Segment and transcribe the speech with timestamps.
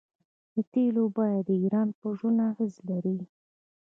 [0.53, 3.17] د تیلو بیه د ایران په ژوند اغیز لري.